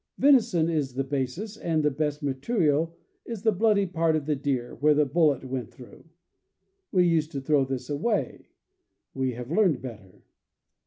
[0.17, 4.73] Venison is the basis, and the best material is the bloody part of the deer,
[4.79, 6.05] where the bullet went through.
[6.91, 8.49] We used to throw this away;
[9.13, 10.23] we have learned better.